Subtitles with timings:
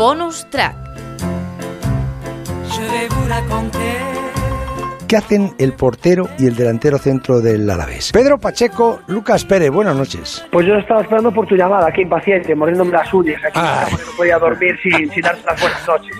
[0.00, 0.74] Bonus track.
[5.06, 8.10] ¿Qué hacen el portero y el delantero centro del Alavés?
[8.10, 10.42] Pedro Pacheco, Lucas Pérez, buenas noches.
[10.50, 13.44] Pues yo estaba esperando por tu llamada, aquí impaciente, mordiéndome las uñas.
[13.44, 13.92] Aquí Ay.
[13.92, 16.16] no podía dormir sin, sin darte las buenas noches.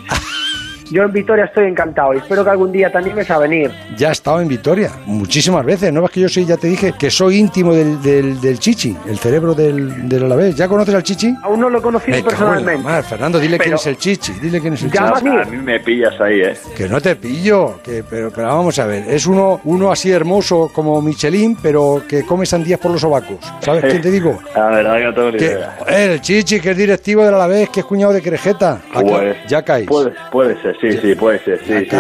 [0.91, 3.71] Yo en Vitoria estoy encantado y espero que algún día te animes a venir.
[3.97, 5.93] Ya he estado en Vitoria muchísimas veces.
[5.93, 8.97] No es que yo soy, ya te dije, que soy íntimo del, del, del Chichi,
[9.09, 10.57] el cerebro del, del Alavés.
[10.57, 11.35] ¿Ya conoces al Chichi?
[11.43, 12.83] Aún no lo he conocido Me personalmente.
[12.83, 14.33] mar, Fernando, dile quién es el Chichi.
[14.41, 15.29] Dile quién es el Ya, Chichi.
[15.29, 15.59] a mí.
[15.59, 16.55] A me pillas ahí, ¿eh?
[16.77, 20.71] Que no te pillo, que, pero, pero vamos a ver, es uno, uno así hermoso
[20.75, 23.39] como Michelin, pero que come sandías por los sobacos.
[23.61, 24.39] ¿Sabes quién te digo?
[24.55, 27.81] La verdad que no tengo ni Que, el Chichi, que es directivo del Alavés, que
[27.81, 28.81] es cuñado de Crejeta.
[28.93, 29.87] Acá- Pues, ya caes.
[29.87, 31.73] Puede, puede ser, sí, sí, puede ser, sí.
[31.73, 31.91] Ya sí, sí.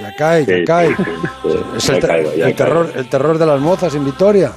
[0.00, 0.96] ya caes, ya Sí, caes.
[0.96, 1.58] sí, sí, sí.
[1.76, 4.52] Es Ya el, ter- caigo, ya el terror, el terror de las mozas en Vitoria.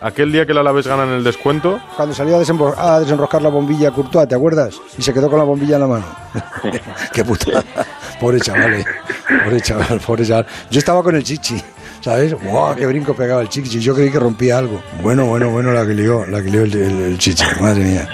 [0.00, 2.38] Aquel día que el Alavés gana en el descuento, Cuando salió a,
[2.94, 4.76] a desenroscar la bombilla Courtois, ¿te acuerdas?
[4.96, 6.06] Y se quedó con la bombilla en la mano.
[7.12, 7.64] Qué putada.
[8.20, 8.84] Pobre chaval, eh.
[9.44, 10.46] Pobre chaval, pobre chaval.
[10.70, 11.60] Yo estaba con el chichi,
[12.00, 12.32] ¿sabes?
[12.42, 12.74] ¡Wow!
[12.76, 13.80] ¡Qué brinco pegaba el chichi!
[13.80, 14.82] Yo creí que rompía algo.
[15.02, 17.44] Bueno, bueno, bueno, la que lió, la que lió el, el- el chichi.
[17.60, 18.08] Madre mía.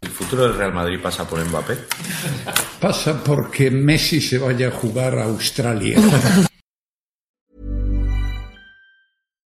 [0.00, 1.76] ¿El futuro del Real Madrid pasa por Mbappé?
[2.80, 5.98] Pasa porque Messi se vaya a jugar a Australia.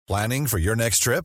[0.07, 1.25] Planning for your next trip?